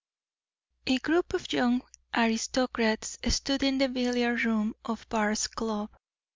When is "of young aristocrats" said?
1.35-3.19